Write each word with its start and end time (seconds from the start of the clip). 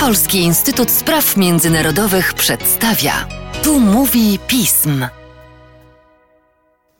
Polski 0.00 0.38
Instytut 0.38 0.90
Spraw 0.90 1.36
Międzynarodowych 1.36 2.34
przedstawia. 2.34 3.28
Tu 3.62 3.80
mówi 3.80 4.38
pism. 4.46 5.06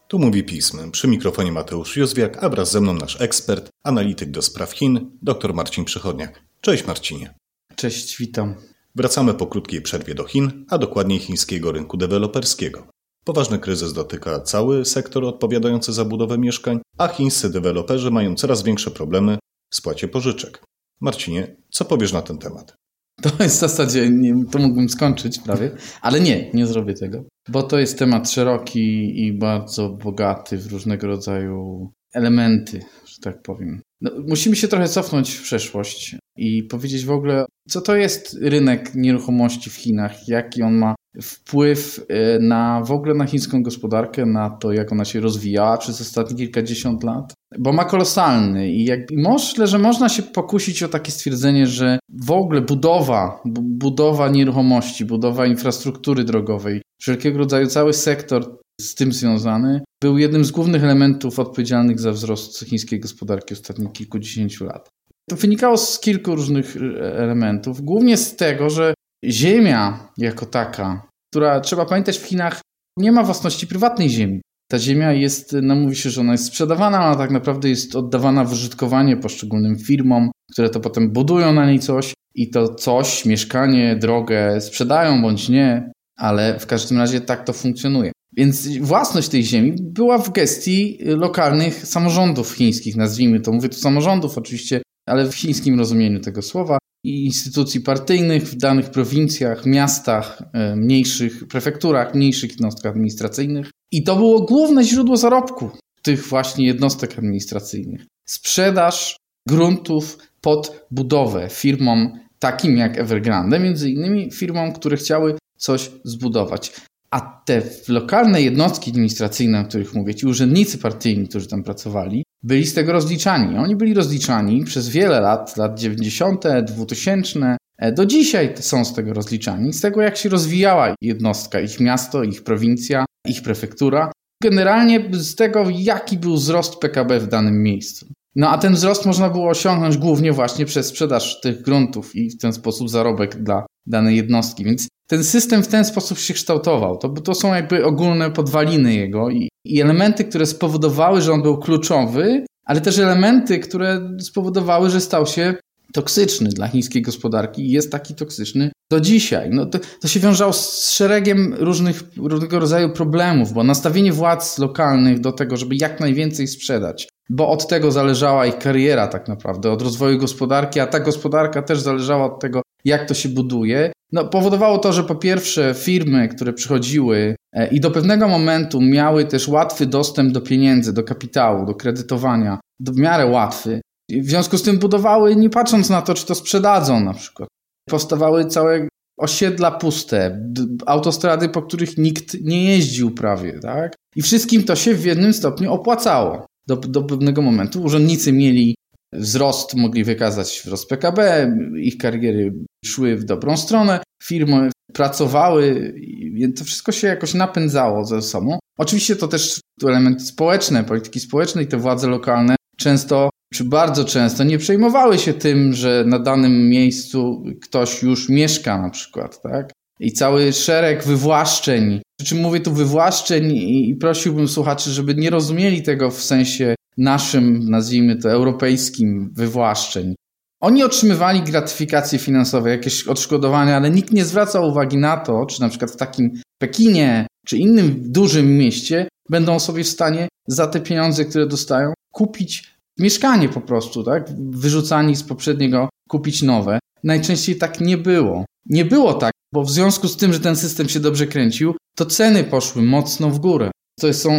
Tu 0.08 0.18
mówi 0.18 0.44
pism. 0.44 0.90
Przy 0.90 1.08
mikrofonie 1.08 1.52
Mateusz 1.52 1.96
Józwiak, 1.96 2.44
a 2.44 2.48
wraz 2.48 2.70
ze 2.70 2.80
mną 2.80 2.94
nasz 2.94 3.20
ekspert, 3.20 3.68
analityk 3.84 4.30
do 4.30 4.42
spraw 4.42 4.72
Chin, 4.72 5.10
dr 5.22 5.54
Marcin 5.54 5.84
Przychodniak. 5.84 6.42
Cześć 6.60 6.86
Marcinie. 6.86 7.34
Cześć, 7.76 8.18
witam. 8.18 8.54
Wracamy 8.94 9.34
po 9.34 9.46
krótkiej 9.46 9.82
przerwie 9.82 10.14
do 10.14 10.24
Chin, 10.24 10.66
a 10.70 10.78
dokładniej 10.78 11.18
chińskiego 11.18 11.72
rynku 11.72 11.96
deweloperskiego. 11.96 12.86
Poważny 13.24 13.58
kryzys 13.58 13.92
dotyka 13.92 14.40
cały 14.40 14.84
sektor 14.84 15.24
odpowiadający 15.24 15.92
za 15.92 16.04
budowę 16.04 16.38
mieszkań, 16.38 16.80
a 16.98 17.08
chińscy 17.08 17.50
deweloperzy 17.50 18.10
mają 18.10 18.34
coraz 18.34 18.62
większe 18.62 18.90
problemy 18.90 19.38
w 19.70 19.76
spłacie 19.76 20.08
pożyczek. 20.08 20.62
Marcinie, 21.02 21.56
co 21.70 21.84
powiesz 21.84 22.12
na 22.12 22.22
ten 22.22 22.38
temat? 22.38 22.74
To 23.22 23.42
jest 23.42 23.56
w 23.56 23.60
zasadzie, 23.60 24.10
nie, 24.10 24.44
to 24.50 24.58
mógłbym 24.58 24.88
skończyć 24.88 25.38
prawie, 25.38 25.70
ale 26.00 26.20
nie, 26.20 26.50
nie 26.54 26.66
zrobię 26.66 26.94
tego, 26.94 27.24
bo 27.48 27.62
to 27.62 27.78
jest 27.78 27.98
temat 27.98 28.30
szeroki 28.30 29.20
i 29.26 29.38
bardzo 29.38 29.88
bogaty 29.88 30.58
w 30.58 30.72
różnego 30.72 31.06
rodzaju 31.06 31.90
elementy, 32.14 32.80
że 33.06 33.16
tak 33.22 33.42
powiem. 33.42 33.80
No, 34.00 34.10
musimy 34.28 34.56
się 34.56 34.68
trochę 34.68 34.88
cofnąć 34.88 35.34
w 35.34 35.42
przeszłość 35.42 36.16
i 36.36 36.62
powiedzieć 36.62 37.04
w 37.04 37.10
ogóle, 37.10 37.44
co 37.68 37.80
to 37.80 37.96
jest 37.96 38.38
rynek 38.40 38.94
nieruchomości 38.94 39.70
w 39.70 39.74
Chinach, 39.74 40.28
jaki 40.28 40.62
on 40.62 40.74
ma 40.74 40.94
wpływ 41.22 41.98
y, 41.98 42.38
na 42.40 42.82
w 42.84 42.92
ogóle 42.92 43.14
na 43.14 43.26
chińską 43.26 43.62
gospodarkę, 43.62 44.26
na 44.26 44.50
to, 44.50 44.72
jak 44.72 44.92
ona 44.92 45.04
się 45.04 45.20
rozwijała 45.20 45.78
przez 45.78 46.00
ostatnie 46.00 46.36
kilkadziesiąt 46.36 47.04
lat, 47.04 47.34
bo 47.58 47.72
ma 47.72 47.84
kolosalny 47.84 48.70
i, 48.70 48.84
jak, 48.84 49.10
i 49.10 49.16
myślę, 49.16 49.66
że 49.66 49.78
można 49.78 50.08
się 50.08 50.22
pokusić 50.22 50.82
o 50.82 50.88
takie 50.88 51.12
stwierdzenie, 51.12 51.66
że 51.66 51.98
w 52.08 52.30
ogóle 52.30 52.60
budowa, 52.60 53.42
budowa 53.60 54.28
nieruchomości, 54.28 55.04
budowa 55.04 55.46
infrastruktury 55.46 56.24
drogowej, 56.24 56.82
wszelkiego 57.00 57.38
rodzaju 57.38 57.66
cały 57.66 57.92
sektor 57.92 58.58
z 58.80 58.94
tym 58.94 59.12
związany, 59.12 59.80
był 60.02 60.18
jednym 60.18 60.44
z 60.44 60.50
głównych 60.50 60.84
elementów 60.84 61.38
odpowiedzialnych 61.38 62.00
za 62.00 62.12
wzrost 62.12 62.60
chińskiej 62.60 63.00
gospodarki 63.00 63.54
ostatnich 63.54 63.92
kilkudziesięciu 63.92 64.64
lat. 64.64 64.88
To 65.30 65.36
wynikało 65.36 65.76
z 65.76 66.00
kilku 66.00 66.34
różnych 66.34 66.76
e, 66.76 66.80
elementów, 67.18 67.80
głównie 67.80 68.16
z 68.16 68.36
tego, 68.36 68.70
że 68.70 68.94
ziemia 69.24 70.08
jako 70.18 70.46
taka, 70.46 71.08
która 71.32 71.60
trzeba 71.60 71.86
pamiętać 71.86 72.18
w 72.18 72.26
Chinach, 72.26 72.60
nie 72.98 73.12
ma 73.12 73.22
własności 73.22 73.66
prywatnej 73.66 74.10
ziemi. 74.10 74.40
Ta 74.72 74.78
ziemia 74.78 75.12
jest, 75.12 75.56
no 75.62 75.74
mówi 75.74 75.96
się, 75.96 76.10
że 76.10 76.20
ona 76.20 76.32
jest 76.32 76.44
sprzedawana, 76.44 76.98
a 76.98 77.16
tak 77.16 77.30
naprawdę 77.30 77.68
jest 77.68 77.96
oddawana 77.96 78.44
w 78.44 78.52
użytkowanie 78.52 79.16
poszczególnym 79.16 79.78
firmom, 79.78 80.30
które 80.52 80.70
to 80.70 80.80
potem 80.80 81.10
budują 81.10 81.52
na 81.52 81.66
niej 81.66 81.78
coś 81.78 82.14
i 82.34 82.50
to 82.50 82.74
coś, 82.74 83.24
mieszkanie, 83.26 83.96
drogę 83.96 84.60
sprzedają 84.60 85.22
bądź 85.22 85.48
nie, 85.48 85.92
ale 86.16 86.58
w 86.58 86.66
każdym 86.66 86.98
razie 86.98 87.20
tak 87.20 87.46
to 87.46 87.52
funkcjonuje. 87.52 88.12
Więc 88.36 88.78
własność 88.78 89.28
tej 89.28 89.44
ziemi 89.44 89.74
była 89.80 90.18
w 90.18 90.32
gestii 90.32 90.98
lokalnych 91.04 91.86
samorządów 91.86 92.52
chińskich, 92.52 92.96
nazwijmy 92.96 93.40
to. 93.40 93.52
Mówię 93.52 93.68
tu 93.68 93.76
samorządów 93.76 94.38
oczywiście, 94.38 94.82
ale 95.08 95.30
w 95.30 95.34
chińskim 95.34 95.78
rozumieniu 95.78 96.20
tego 96.20 96.42
słowa 96.42 96.78
i 97.04 97.24
instytucji 97.24 97.80
partyjnych 97.80 98.42
w 98.42 98.56
danych 98.56 98.90
prowincjach, 98.90 99.66
miastach, 99.66 100.42
e, 100.52 100.76
mniejszych 100.76 101.48
prefekturach, 101.48 102.14
mniejszych 102.14 102.50
jednostkach 102.50 102.92
administracyjnych. 102.92 103.70
I 103.92 104.02
to 104.02 104.16
było 104.16 104.40
główne 104.40 104.84
źródło 104.84 105.16
zarobku 105.16 105.70
tych 106.02 106.28
właśnie 106.28 106.66
jednostek 106.66 107.18
administracyjnych. 107.18 108.06
Sprzedaż 108.24 109.16
gruntów 109.48 110.18
pod 110.40 110.86
budowę 110.90 111.48
firmom 111.50 112.18
takim 112.38 112.76
jak 112.76 112.98
Evergrande, 112.98 113.60
między 113.60 113.90
innymi 113.90 114.30
firmom, 114.30 114.72
które 114.72 114.96
chciały 114.96 115.38
coś 115.56 115.90
zbudować. 116.04 116.72
A 117.10 117.42
te 117.44 117.62
lokalne 117.88 118.42
jednostki 118.42 118.90
administracyjne, 118.90 119.60
o 119.60 119.64
których 119.64 119.94
mówię, 119.94 120.14
ci 120.14 120.26
urzędnicy 120.26 120.78
partyjni, 120.78 121.28
którzy 121.28 121.48
tam 121.48 121.62
pracowali, 121.62 122.24
byli 122.42 122.66
z 122.66 122.74
tego 122.74 122.92
rozliczani. 122.92 123.58
Oni 123.58 123.76
byli 123.76 123.94
rozliczani 123.94 124.64
przez 124.64 124.88
wiele 124.88 125.20
lat, 125.20 125.56
lat 125.56 125.78
90., 125.78 126.44
2000, 126.62 127.40
e, 127.40 127.56
do 127.90 128.06
dzisiaj 128.06 128.54
są 128.60 128.84
z 128.84 128.94
tego 128.94 129.12
rozliczani, 129.12 129.72
z 129.72 129.80
tego 129.80 130.02
jak 130.02 130.16
się 130.16 130.28
rozwijała 130.28 130.94
jednostka, 131.00 131.60
ich 131.60 131.80
miasto, 131.80 132.22
ich 132.22 132.44
prowincja, 132.44 133.04
ich 133.26 133.42
prefektura. 133.42 134.12
Generalnie 134.42 135.08
z 135.12 135.34
tego, 135.34 135.64
jaki 135.70 136.18
był 136.18 136.34
wzrost 136.34 136.78
PKB 136.78 137.20
w 137.20 137.28
danym 137.28 137.62
miejscu. 137.62 138.06
No 138.36 138.50
a 138.50 138.58
ten 138.58 138.74
wzrost 138.74 139.06
można 139.06 139.30
było 139.30 139.48
osiągnąć 139.48 139.96
głównie 139.96 140.32
właśnie 140.32 140.66
przez 140.66 140.86
sprzedaż 140.86 141.40
tych 141.40 141.62
gruntów 141.62 142.16
i 142.16 142.30
w 142.30 142.38
ten 142.38 142.52
sposób 142.52 142.90
zarobek 142.90 143.42
dla 143.42 143.66
danej 143.86 144.16
jednostki. 144.16 144.64
Więc 144.64 144.88
ten 145.08 145.24
system 145.24 145.62
w 145.62 145.68
ten 145.68 145.84
sposób 145.84 146.18
się 146.18 146.34
kształtował. 146.34 146.98
To, 146.98 147.08
to 147.08 147.34
są 147.34 147.54
jakby 147.54 147.84
ogólne 147.84 148.30
podwaliny 148.30 148.94
jego 148.94 149.30
i, 149.30 149.48
i 149.64 149.80
elementy, 149.80 150.24
które 150.24 150.46
spowodowały, 150.46 151.20
że 151.20 151.32
on 151.32 151.42
był 151.42 151.58
kluczowy, 151.58 152.46
ale 152.64 152.80
też 152.80 152.98
elementy, 152.98 153.58
które 153.58 154.00
spowodowały, 154.20 154.90
że 154.90 155.00
stał 155.00 155.26
się 155.26 155.54
toksyczny 155.92 156.48
dla 156.48 156.68
chińskiej 156.68 157.02
gospodarki 157.02 157.66
i 157.66 157.70
jest 157.70 157.92
taki 157.92 158.14
toksyczny 158.14 158.72
do 158.90 159.00
dzisiaj. 159.00 159.50
No 159.50 159.66
to, 159.66 159.78
to 160.00 160.08
się 160.08 160.20
wiązało 160.20 160.52
z 160.52 160.90
szeregiem 160.90 161.54
różnych, 161.58 162.02
różnego 162.16 162.58
rodzaju 162.58 162.90
problemów, 162.90 163.52
bo 163.52 163.64
nastawienie 163.64 164.12
władz 164.12 164.58
lokalnych 164.58 165.20
do 165.20 165.32
tego, 165.32 165.56
żeby 165.56 165.76
jak 165.76 166.00
najwięcej 166.00 166.48
sprzedać, 166.48 167.08
bo 167.30 167.48
od 167.48 167.68
tego 167.68 167.92
zależała 167.92 168.46
ich 168.46 168.58
kariera 168.58 169.08
tak 169.08 169.28
naprawdę, 169.28 169.70
od 169.70 169.82
rozwoju 169.82 170.18
gospodarki, 170.18 170.80
a 170.80 170.86
ta 170.86 171.00
gospodarka 171.00 171.62
też 171.62 171.80
zależała 171.80 172.24
od 172.34 172.40
tego, 172.40 172.62
jak 172.84 173.08
to 173.08 173.14
się 173.14 173.28
buduje. 173.28 173.92
No, 174.12 174.24
powodowało 174.24 174.78
to, 174.78 174.92
że 174.92 175.04
po 175.04 175.14
pierwsze 175.14 175.74
firmy, 175.74 176.28
które 176.28 176.52
przychodziły 176.52 177.36
e, 177.52 177.68
i 177.68 177.80
do 177.80 177.90
pewnego 177.90 178.28
momentu 178.28 178.80
miały 178.80 179.24
też 179.24 179.48
łatwy 179.48 179.86
dostęp 179.86 180.32
do 180.32 180.40
pieniędzy, 180.40 180.92
do 180.92 181.02
kapitału, 181.02 181.66
do 181.66 181.74
kredytowania, 181.74 182.60
w 182.80 182.96
miarę 182.96 183.26
łatwy. 183.26 183.80
W 184.20 184.28
związku 184.28 184.58
z 184.58 184.62
tym 184.62 184.78
budowały, 184.78 185.36
nie 185.36 185.50
patrząc 185.50 185.90
na 185.90 186.02
to, 186.02 186.14
czy 186.14 186.26
to 186.26 186.34
sprzedadzą 186.34 187.00
na 187.00 187.14
przykład. 187.14 187.48
Powstawały 187.88 188.44
całe 188.44 188.88
osiedla 189.18 189.70
puste, 189.70 190.50
autostrady, 190.86 191.48
po 191.48 191.62
których 191.62 191.98
nikt 191.98 192.40
nie 192.40 192.64
jeździł 192.64 193.10
prawie, 193.10 193.58
tak? 193.58 193.94
I 194.16 194.22
wszystkim 194.22 194.64
to 194.64 194.76
się 194.76 194.94
w 194.94 195.04
jednym 195.04 195.32
stopniu 195.32 195.72
opłacało. 195.72 196.46
Do, 196.66 196.76
do 196.76 197.02
pewnego 197.02 197.42
momentu 197.42 197.82
urzędnicy 197.82 198.32
mieli 198.32 198.74
wzrost, 199.12 199.74
mogli 199.74 200.04
wykazać 200.04 200.62
wzrost 200.64 200.88
PKB, 200.88 201.50
ich 201.76 201.98
kariery 201.98 202.54
szły 202.84 203.16
w 203.16 203.24
dobrą 203.24 203.56
stronę, 203.56 204.00
firmy 204.22 204.70
pracowały, 204.92 205.94
więc 206.32 206.58
to 206.58 206.64
wszystko 206.64 206.92
się 206.92 207.06
jakoś 207.06 207.34
napędzało 207.34 208.04
ze 208.04 208.22
sobą. 208.22 208.58
Oczywiście 208.78 209.16
to 209.16 209.28
też 209.28 209.60
elementy 209.84 210.24
społeczne, 210.24 210.84
polityki 210.84 211.20
społecznej, 211.20 211.66
te 211.66 211.76
władze 211.76 212.08
lokalne 212.08 212.56
często 212.76 213.30
czy 213.52 213.64
bardzo 213.64 214.04
często 214.04 214.44
nie 214.44 214.58
przejmowały 214.58 215.18
się 215.18 215.34
tym, 215.34 215.72
że 215.72 216.04
na 216.06 216.18
danym 216.18 216.68
miejscu 216.68 217.44
ktoś 217.62 218.02
już 218.02 218.28
mieszka 218.28 218.82
na 218.82 218.90
przykład, 218.90 219.42
tak? 219.42 219.72
I 220.00 220.12
cały 220.12 220.52
szereg 220.52 221.04
wywłaszczeń. 221.04 222.00
Przy 222.18 222.28
czym 222.28 222.40
mówię 222.40 222.60
tu 222.60 222.72
wywłaszczeń 222.72 223.52
i 223.56 223.96
prosiłbym 224.00 224.48
słuchaczy, 224.48 224.90
żeby 224.90 225.14
nie 225.14 225.30
rozumieli 225.30 225.82
tego 225.82 226.10
w 226.10 226.22
sensie 226.22 226.74
naszym, 226.98 227.70
nazwijmy 227.70 228.16
to, 228.16 228.30
europejskim 228.30 229.30
wywłaszczeń. 229.34 230.14
Oni 230.60 230.82
otrzymywali 230.82 231.42
gratyfikacje 231.42 232.18
finansowe, 232.18 232.70
jakieś 232.70 233.08
odszkodowania, 233.08 233.76
ale 233.76 233.90
nikt 233.90 234.12
nie 234.12 234.24
zwracał 234.24 234.68
uwagi 234.68 234.96
na 234.96 235.16
to, 235.16 235.46
czy 235.46 235.60
na 235.60 235.68
przykład 235.68 235.90
w 235.90 235.96
takim 235.96 236.30
Pekinie, 236.58 237.26
czy 237.46 237.58
innym 237.58 238.12
dużym 238.12 238.58
mieście 238.58 239.08
będą 239.28 239.58
sobie 239.58 239.84
w 239.84 239.88
stanie 239.88 240.28
za 240.46 240.66
te 240.66 240.80
pieniądze, 240.80 241.24
które 241.24 241.46
dostają, 241.46 241.92
kupić 242.12 242.72
mieszkanie 243.02 243.48
po 243.48 243.60
prostu, 243.60 244.04
tak? 244.04 244.30
Wyrzucani 244.50 245.16
z 245.16 245.22
poprzedniego, 245.22 245.88
kupić 246.08 246.42
nowe. 246.42 246.78
Najczęściej 247.04 247.56
tak 247.56 247.80
nie 247.80 247.98
było. 247.98 248.44
Nie 248.66 248.84
było 248.84 249.14
tak, 249.14 249.32
bo 249.54 249.62
w 249.62 249.70
związku 249.70 250.08
z 250.08 250.16
tym, 250.16 250.32
że 250.32 250.40
ten 250.40 250.56
system 250.56 250.88
się 250.88 251.00
dobrze 251.00 251.26
kręcił, 251.26 251.74
to 251.96 252.06
ceny 252.06 252.44
poszły 252.44 252.82
mocno 252.82 253.30
w 253.30 253.38
górę. 253.38 253.70
To 254.00 254.14
są 254.14 254.30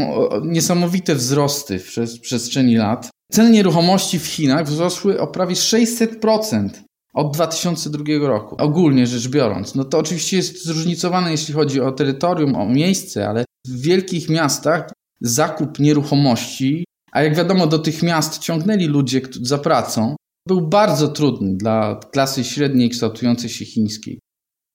niesamowite 0.43 1.15
wzrosty 1.15 1.79
w 1.79 2.19
przestrzeni 2.21 2.75
lat. 2.75 3.09
Ceny 3.31 3.49
nieruchomości 3.51 4.19
w 4.19 4.25
Chinach 4.25 4.65
wzrosły 4.65 5.19
o 5.19 5.27
prawie 5.27 5.55
600% 5.55 6.69
od 7.13 7.33
2002 7.33 8.03
roku, 8.27 8.55
ogólnie 8.59 9.07
rzecz 9.07 9.27
biorąc. 9.27 9.75
No 9.75 9.83
to 9.83 9.97
oczywiście 9.97 10.37
jest 10.37 10.65
zróżnicowane, 10.65 11.31
jeśli 11.31 11.53
chodzi 11.53 11.81
o 11.81 11.91
terytorium, 11.91 12.55
o 12.55 12.69
miejsce, 12.69 13.29
ale 13.29 13.45
w 13.67 13.81
wielkich 13.81 14.29
miastach 14.29 14.91
zakup 15.21 15.79
nieruchomości, 15.79 16.85
a 17.13 17.23
jak 17.23 17.35
wiadomo, 17.35 17.67
do 17.67 17.79
tych 17.79 18.03
miast 18.03 18.39
ciągnęli 18.39 18.85
ludzie 18.85 19.21
za 19.41 19.57
pracą, 19.57 20.15
był 20.47 20.61
bardzo 20.61 21.07
trudny 21.07 21.57
dla 21.57 21.99
klasy 22.11 22.43
średniej 22.43 22.89
kształtującej 22.89 23.49
się 23.49 23.65
chińskiej. 23.65 24.19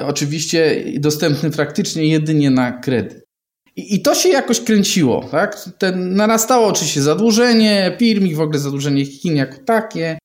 Oczywiście 0.02 0.84
dostępny 0.98 1.50
praktycznie 1.50 2.06
jedynie 2.06 2.50
na 2.50 2.72
kredyt. 2.72 3.28
I, 3.76 4.02
to 4.02 4.14
się 4.14 4.28
jakoś 4.28 4.60
kręciło, 4.60 5.28
tak? 5.30 5.68
Ten, 5.78 6.14
narastało 6.14 6.66
oczywiście 6.66 7.02
zadłużenie 7.02 7.96
firm 7.98 8.26
i 8.26 8.34
w 8.34 8.40
ogóle 8.40 8.58
zadłużenie 8.58 9.06
Chin 9.06 9.36
jako 9.36 9.56
takie. 9.66 10.18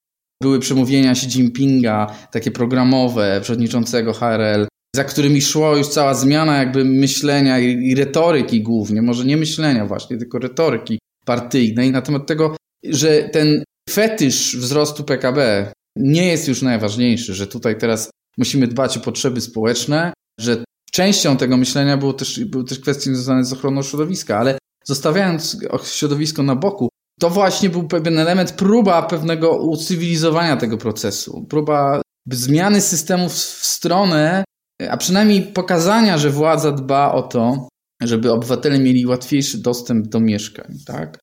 były 0.44 0.60
przemówienia 0.60 1.12
Xi 1.12 1.26
Jinpinga, 1.26 2.16
takie 2.32 2.52
programowe, 2.52 3.40
przewodniczącego 3.42 4.14
HRL, 4.14 4.68
za 4.96 5.04
którymi 5.04 5.42
szła 5.42 5.78
już 5.78 5.88
cała 5.88 6.14
zmiana 6.14 6.58
jakby 6.58 6.86
myślenia 6.86 7.60
i, 7.60 7.88
i 7.88 7.96
retoryki 7.96 8.62
głównie, 8.62 9.02
może 9.02 9.26
nie 9.26 9.38
myślenia 9.38 9.86
właśnie, 9.86 10.18
tylko 10.18 10.40
retoryki 10.40 11.00
partyjnej 11.26 11.92
na 11.92 12.02
temat 12.02 12.28
tego, 12.28 12.56
że 12.84 13.24
ten 13.24 13.64
fetysz 13.90 14.58
wzrostu 14.58 15.04
PKB 15.04 15.72
nie 15.96 16.28
jest 16.28 16.48
już 16.48 16.62
najważniejszy, 16.62 17.34
że 17.34 17.48
tutaj 17.48 17.78
teraz 17.78 18.10
musimy 18.38 18.68
dbać 18.68 18.98
o 18.98 19.00
potrzeby 19.00 19.42
społeczne, 19.42 20.14
że 20.40 20.64
częścią 20.92 21.38
tego 21.38 21.58
myślenia 21.58 21.98
było 21.98 22.14
też, 22.14 22.40
były 22.46 22.64
też 22.64 22.80
kwestie 22.80 23.16
związane 23.16 23.46
z 23.46 23.54
ochroną 23.54 23.82
środowiska, 23.82 24.38
ale 24.38 24.58
zostawiając 24.86 25.58
środowisko 25.84 26.44
na 26.44 26.56
boku, 26.56 26.90
to 27.20 27.30
właśnie 27.30 27.70
był 27.70 27.88
pewien 27.88 28.20
element, 28.20 28.52
próba 28.52 29.02
pewnego 29.02 29.58
ucywilizowania 29.58 30.58
tego 30.58 30.78
procesu, 30.78 31.46
próba 31.50 32.02
zmiany 32.32 32.82
systemu 32.82 33.30
w 33.30 33.38
stronę, 33.66 34.44
a 34.90 34.98
przynajmniej 34.98 35.42
pokazania, 35.42 36.18
że 36.18 36.30
władza 36.30 36.72
dba 36.72 37.12
o 37.12 37.24
to, 37.24 37.68
żeby 38.08 38.32
obywatele 38.32 38.80
mieli 38.80 39.06
łatwiejszy 39.06 39.62
dostęp 39.62 40.08
do 40.08 40.20
mieszkań, 40.20 40.76
tak? 40.86 41.20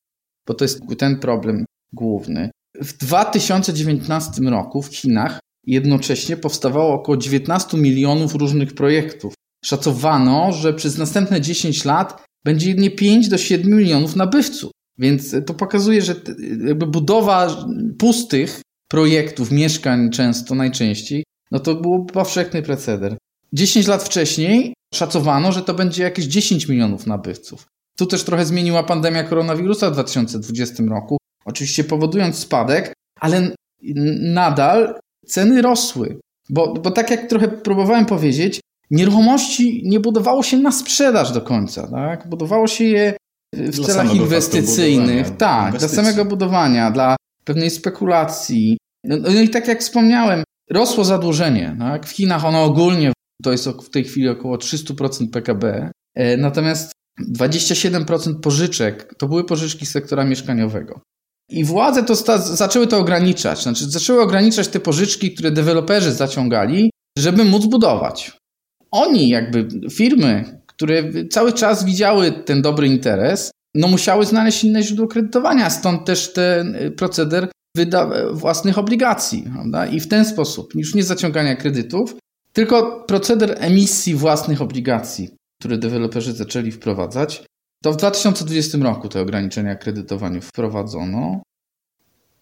Bo 0.47 0.53
to 0.53 0.65
jest 0.65 0.81
ten 0.97 1.19
problem 1.19 1.65
główny. 1.93 2.51
W 2.81 2.97
2019 2.97 4.41
roku 4.41 4.81
w 4.81 4.95
Chinach 4.95 5.39
jednocześnie 5.65 6.37
powstawało 6.37 6.93
około 6.93 7.17
19 7.17 7.77
milionów 7.77 8.35
różnych 8.35 8.73
projektów. 8.73 9.33
Szacowano, 9.65 10.51
że 10.51 10.73
przez 10.73 10.97
następne 10.97 11.41
10 11.41 11.85
lat 11.85 12.23
będzie 12.45 12.69
jedynie 12.69 12.91
5 12.91 13.29
do 13.29 13.37
7 13.37 13.77
milionów 13.77 14.15
nabywców. 14.15 14.71
Więc 14.97 15.35
to 15.45 15.53
pokazuje, 15.53 16.01
że 16.01 16.15
budowa 16.75 17.65
pustych 17.99 18.61
projektów, 18.87 19.51
mieszkań 19.51 20.09
często, 20.09 20.55
najczęściej, 20.55 21.23
no 21.51 21.59
to 21.59 21.75
był 21.75 22.05
powszechny 22.05 22.61
proceder. 22.61 23.17
10 23.53 23.87
lat 23.87 24.03
wcześniej 24.03 24.73
szacowano, 24.93 25.51
że 25.51 25.61
to 25.61 25.73
będzie 25.73 26.03
jakieś 26.03 26.25
10 26.25 26.67
milionów 26.67 27.07
nabywców. 27.07 27.67
Tu 27.97 28.05
też 28.05 28.23
trochę 28.23 28.45
zmieniła 28.45 28.83
pandemia 28.83 29.23
koronawirusa 29.23 29.89
w 29.89 29.93
2020 29.93 30.83
roku, 30.89 31.17
oczywiście 31.45 31.83
powodując 31.83 32.35
spadek, 32.35 32.93
ale 33.19 33.51
nadal 34.21 34.99
ceny 35.27 35.61
rosły. 35.61 36.19
Bo, 36.49 36.73
bo 36.73 36.91
tak 36.91 37.11
jak 37.11 37.29
trochę 37.29 37.47
próbowałem 37.47 38.05
powiedzieć, 38.05 38.59
nieruchomości 38.91 39.81
nie 39.85 39.99
budowało 39.99 40.43
się 40.43 40.57
na 40.57 40.71
sprzedaż 40.71 41.31
do 41.31 41.41
końca. 41.41 41.87
Tak? 41.87 42.29
Budowało 42.29 42.67
się 42.67 42.83
je 42.83 43.13
w 43.53 43.69
dla 43.69 43.87
celach 43.87 44.15
inwestycyjnych. 44.15 45.37
Tak, 45.37 45.67
inwestycji. 45.67 45.95
dla 45.95 46.03
samego 46.03 46.25
budowania, 46.25 46.91
dla 46.91 47.15
pewnej 47.43 47.69
spekulacji. 47.69 48.77
No, 49.03 49.17
no, 49.17 49.41
i 49.41 49.49
tak 49.49 49.67
jak 49.67 49.79
wspomniałem, 49.79 50.43
rosło 50.71 51.03
zadłużenie. 51.03 51.75
Tak? 51.79 52.05
W 52.05 52.09
Chinach 52.09 52.45
ono 52.45 52.63
ogólnie 52.63 53.11
to 53.43 53.51
jest 53.51 53.67
w 53.67 53.89
tej 53.89 54.03
chwili 54.03 54.29
około 54.29 54.57
300% 54.57 55.29
PKB. 55.31 55.91
E, 56.15 56.37
natomiast 56.37 56.91
27% 57.35 58.39
pożyczek 58.41 59.13
to 59.17 59.27
były 59.27 59.43
pożyczki 59.43 59.85
z 59.85 59.91
sektora 59.91 60.25
mieszkaniowego. 60.25 61.01
I 61.49 61.63
władze 61.63 62.03
to 62.03 62.15
zaczęły 62.37 62.87
to 62.87 62.97
ograniczać. 62.97 63.63
Znaczy, 63.63 63.85
zaczęły 63.89 64.21
ograniczać 64.21 64.67
te 64.67 64.79
pożyczki, 64.79 65.33
które 65.33 65.51
deweloperzy 65.51 66.11
zaciągali, 66.11 66.91
żeby 67.17 67.45
móc 67.45 67.65
budować. 67.65 68.37
Oni, 68.91 69.29
jakby 69.29 69.67
firmy, 69.91 70.61
które 70.67 71.03
cały 71.29 71.53
czas 71.53 71.85
widziały 71.85 72.31
ten 72.31 72.61
dobry 72.61 72.87
interes, 72.87 73.51
no 73.75 73.87
musiały 73.87 74.25
znaleźć 74.25 74.63
inne 74.63 74.83
źródło 74.83 75.07
kredytowania, 75.07 75.69
stąd 75.69 76.05
też 76.05 76.33
ten 76.33 76.75
y, 76.75 76.91
proceder 76.91 77.47
wyda 77.77 78.09
własnych 78.33 78.77
obligacji. 78.77 79.43
Prawda? 79.53 79.85
I 79.85 79.99
w 79.99 80.07
ten 80.07 80.25
sposób, 80.25 80.75
już 80.75 80.95
nie 80.95 81.03
zaciągania 81.03 81.55
kredytów, 81.55 82.15
tylko 82.53 83.03
proceder 83.07 83.55
emisji 83.59 84.15
własnych 84.15 84.61
obligacji, 84.61 85.29
które 85.59 85.77
deweloperzy 85.77 86.33
zaczęli 86.33 86.71
wprowadzać. 86.71 87.43
To 87.83 87.93
w 87.93 87.97
2020 87.97 88.77
roku 88.77 89.09
te 89.09 89.21
ograniczenia 89.21 89.75
kredytowaniu 89.75 90.41
wprowadzono. 90.41 91.41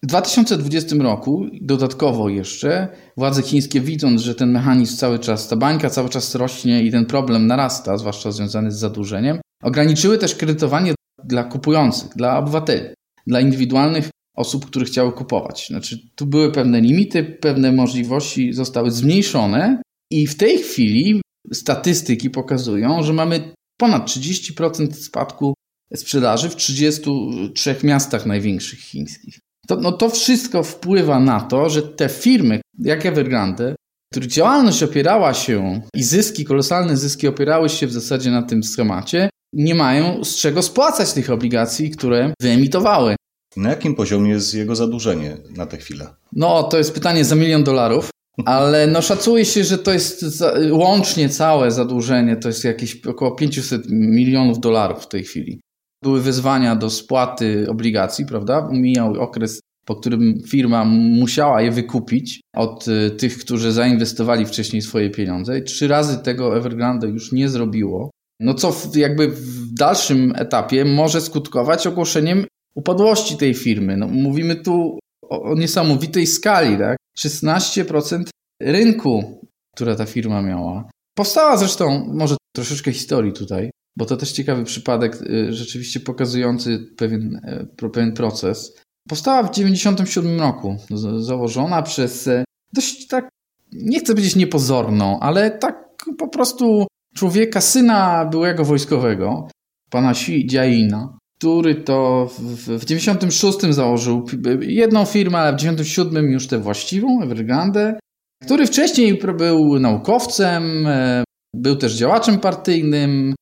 W 0.02 0.06
2020 0.06 0.96
roku 0.96 1.46
dodatkowo 1.60 2.28
jeszcze 2.28 2.88
władze 3.16 3.42
chińskie 3.42 3.80
widząc, 3.80 4.20
że 4.20 4.34
ten 4.34 4.50
mechanizm 4.50 4.96
cały 4.96 5.18
czas, 5.18 5.48
ta 5.48 5.56
bańka 5.56 5.90
cały 5.90 6.08
czas 6.08 6.34
rośnie 6.34 6.82
i 6.82 6.90
ten 6.90 7.06
problem 7.06 7.46
narasta, 7.46 7.98
zwłaszcza 7.98 8.32
związany 8.32 8.72
z 8.72 8.78
zadłużeniem, 8.78 9.40
ograniczyły 9.62 10.18
też 10.18 10.34
kredytowanie 10.34 10.94
dla 11.24 11.44
kupujących, 11.44 12.10
dla 12.16 12.38
obywateli, 12.38 12.88
dla 13.26 13.40
indywidualnych 13.40 14.10
osób, 14.36 14.66
które 14.66 14.84
chciały 14.86 15.12
kupować. 15.12 15.66
Znaczy, 15.66 15.98
tu 16.14 16.26
były 16.26 16.52
pewne 16.52 16.80
limity, 16.80 17.24
pewne 17.24 17.72
możliwości 17.72 18.52
zostały 18.52 18.90
zmniejszone 18.90 19.82
i 20.10 20.26
w 20.26 20.36
tej 20.36 20.58
chwili 20.58 21.20
statystyki 21.52 22.30
pokazują, 22.30 23.02
że 23.02 23.12
mamy 23.12 23.52
ponad 23.80 24.08
30% 24.08 24.92
spadku 24.92 25.54
sprzedaży 25.94 26.48
w 26.48 26.56
33 26.56 27.76
miastach 27.82 28.26
największych 28.26 28.80
chińskich. 28.80 29.38
To, 29.68 29.76
no 29.76 29.92
to 29.92 30.08
wszystko 30.08 30.62
wpływa 30.62 31.20
na 31.20 31.40
to, 31.40 31.70
że 31.70 31.82
te 31.82 32.08
firmy, 32.08 32.60
jak 32.78 33.06
Evergrande, 33.06 33.74
których 34.12 34.28
działalność 34.28 34.82
opierała 34.82 35.34
się 35.34 35.80
i 35.94 36.02
zyski, 36.02 36.44
kolosalne 36.44 36.96
zyski 36.96 37.28
opierały 37.28 37.68
się 37.68 37.86
w 37.86 37.92
zasadzie 37.92 38.30
na 38.30 38.42
tym 38.42 38.62
schemacie, 38.62 39.30
nie 39.52 39.74
mają 39.74 40.24
z 40.24 40.36
czego 40.36 40.62
spłacać 40.62 41.12
tych 41.12 41.30
obligacji, 41.30 41.90
które 41.90 42.34
wyemitowały. 42.42 43.16
Na 43.56 43.70
jakim 43.70 43.94
poziomie 43.94 44.30
jest 44.30 44.54
jego 44.54 44.76
zadłużenie 44.76 45.36
na 45.56 45.66
tę 45.66 45.76
chwilę? 45.76 46.14
No, 46.32 46.62
to 46.62 46.78
jest 46.78 46.94
pytanie 46.94 47.24
za 47.24 47.34
milion 47.36 47.64
dolarów, 47.64 48.10
ale 48.46 48.86
no 48.86 49.02
szacuje 49.02 49.44
się, 49.44 49.64
że 49.64 49.78
to 49.78 49.92
jest 49.92 50.20
za, 50.20 50.54
łącznie 50.70 51.28
całe 51.28 51.70
zadłużenie, 51.70 52.36
to 52.36 52.48
jest 52.48 52.64
jakieś 52.64 53.06
około 53.06 53.34
500 53.34 53.82
milionów 53.90 54.60
dolarów 54.60 55.02
w 55.02 55.08
tej 55.08 55.24
chwili 55.24 55.60
były 56.02 56.20
wyzwania 56.20 56.76
do 56.76 56.90
spłaty 56.90 57.66
obligacji, 57.70 58.26
prawda? 58.26 58.68
Mijał 58.72 59.20
okres, 59.20 59.60
po 59.86 59.96
którym 59.96 60.34
firma 60.48 60.84
musiała 60.84 61.62
je 61.62 61.70
wykupić 61.70 62.40
od 62.56 62.88
y, 62.88 63.10
tych, 63.10 63.38
którzy 63.38 63.72
zainwestowali 63.72 64.46
wcześniej 64.46 64.82
swoje 64.82 65.10
pieniądze. 65.10 65.58
I 65.58 65.62
trzy 65.62 65.88
razy 65.88 66.18
tego 66.18 66.56
Evergrande 66.56 67.08
już 67.08 67.32
nie 67.32 67.48
zrobiło. 67.48 68.10
No 68.40 68.54
co 68.54 68.72
w, 68.72 68.96
jakby 68.96 69.28
w 69.28 69.74
dalszym 69.74 70.32
etapie 70.36 70.84
może 70.84 71.20
skutkować 71.20 71.86
ogłoszeniem 71.86 72.44
upadłości 72.74 73.36
tej 73.36 73.54
firmy. 73.54 73.96
No, 73.96 74.08
mówimy 74.08 74.56
tu 74.56 74.98
o, 75.22 75.42
o 75.42 75.54
niesamowitej 75.54 76.26
skali, 76.26 76.78
tak? 76.78 76.96
16% 77.18 78.24
rynku, 78.62 79.40
które 79.76 79.96
ta 79.96 80.06
firma 80.06 80.42
miała. 80.42 80.90
Powstała 81.14 81.56
zresztą, 81.56 82.06
może 82.14 82.36
troszeczkę 82.56 82.92
historii 82.92 83.32
tutaj, 83.32 83.70
bo 83.98 84.04
to 84.04 84.16
też 84.16 84.32
ciekawy 84.32 84.64
przypadek, 84.64 85.22
y, 85.22 85.52
rzeczywiście 85.52 86.00
pokazujący 86.00 86.78
pewien, 86.96 87.40
e, 87.44 87.66
pewien 87.88 88.12
proces. 88.12 88.80
Powstała 89.08 89.42
w 89.42 89.50
1997 89.50 90.40
roku, 90.40 90.76
założona 91.20 91.82
przez 91.82 92.28
e, 92.28 92.44
dość 92.72 93.06
tak, 93.06 93.28
nie 93.72 94.00
chcę 94.00 94.12
powiedzieć 94.12 94.36
niepozorną, 94.36 95.20
ale 95.20 95.50
tak 95.50 95.90
po 96.18 96.28
prostu 96.28 96.86
człowieka, 97.14 97.60
syna 97.60 98.24
byłego 98.24 98.64
wojskowego, 98.64 99.48
pana 99.90 100.10
Xi 100.10 100.46
Jiaina, 100.46 101.18
który 101.40 101.74
to 101.74 102.30
w, 102.38 102.78
w 102.78 102.84
96 102.84 103.58
założył 103.70 104.26
jedną 104.60 105.04
firmę, 105.04 105.38
ale 105.38 105.52
w 105.52 105.60
97 105.60 106.30
już 106.30 106.46
tę 106.46 106.58
właściwą, 106.58 107.22
Evergrande, 107.22 108.00
który 108.44 108.66
wcześniej 108.66 109.20
był 109.38 109.78
naukowcem, 109.78 110.86
e, 110.86 111.24
był 111.54 111.76
też 111.76 111.94
działaczem 111.94 112.38
partyjnym, 112.38 113.34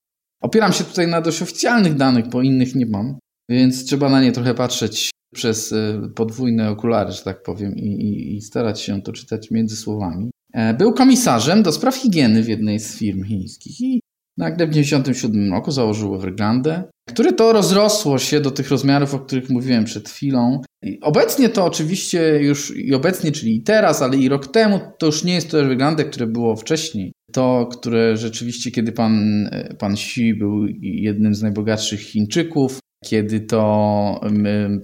Opieram 0.43 0.73
się 0.73 0.85
tutaj 0.85 1.09
na 1.09 1.21
dość 1.21 1.43
oficjalnych 1.43 1.95
danych, 1.95 2.29
bo 2.29 2.43
innych 2.43 2.75
nie 2.75 2.87
mam, 2.87 3.19
więc 3.51 3.85
trzeba 3.85 4.09
na 4.09 4.23
nie 4.23 4.33
trochę 4.33 4.55
patrzeć 4.55 5.11
przez 5.35 5.73
e, 5.73 6.01
podwójne 6.15 6.71
okulary, 6.71 7.13
że 7.13 7.23
tak 7.23 7.43
powiem, 7.43 7.77
i, 7.77 7.87
i, 7.87 8.37
i 8.37 8.41
starać 8.41 8.81
się 8.81 9.03
to 9.03 9.13
czytać 9.13 9.51
między 9.51 9.77
słowami. 9.77 10.31
E, 10.55 10.75
był 10.75 10.93
komisarzem 10.93 11.63
do 11.63 11.73
spraw 11.73 11.97
higieny 11.97 12.43
w 12.43 12.49
jednej 12.49 12.81
z 12.81 12.99
firm 12.99 13.25
chińskich 13.25 13.81
i 13.81 14.01
nagle 14.39 14.67
w 14.67 14.71
1997 14.71 15.53
roku 15.53 15.71
założył 15.71 16.15
Evergrande, 16.15 16.85
które 17.09 17.33
to 17.33 17.53
rozrosło 17.53 18.19
się 18.19 18.41
do 18.41 18.51
tych 18.51 18.71
rozmiarów, 18.71 19.15
o 19.15 19.19
których 19.19 19.51
mówiłem 19.51 19.85
przed 19.85 20.09
chwilą. 20.09 20.61
I 20.85 21.01
obecnie 21.01 21.49
to 21.49 21.65
oczywiście 21.65 22.39
już 22.41 22.77
i 22.77 22.95
obecnie, 22.95 23.33
czyli 23.33 23.57
i 23.57 23.63
teraz, 23.63 24.03
ale 24.03 24.17
i 24.17 24.29
rok 24.29 24.47
temu, 24.47 24.81
to 24.99 25.07
już 25.07 25.25
nie 25.25 25.35
jest 25.35 25.51
to 25.51 25.61
Evergrande, 25.61 26.05
które 26.05 26.27
było 26.27 26.57
wcześniej 26.57 27.13
to, 27.33 27.69
które 27.73 28.17
rzeczywiście, 28.17 28.71
kiedy 28.71 28.93
pan, 28.93 29.45
pan 29.79 29.93
Xi 29.93 30.35
był 30.35 30.67
jednym 30.81 31.35
z 31.35 31.43
najbogatszych 31.43 32.01
Chińczyków, 32.01 32.79
kiedy 33.05 33.41
to 33.41 34.21